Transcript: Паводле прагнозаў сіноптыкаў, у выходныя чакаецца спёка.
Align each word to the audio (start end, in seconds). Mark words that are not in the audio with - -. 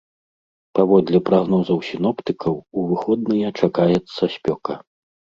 Паводле 0.77 1.19
прагнозаў 1.27 1.77
сіноптыкаў, 1.89 2.55
у 2.77 2.85
выходныя 2.93 3.51
чакаецца 3.59 4.23
спёка. 4.37 4.73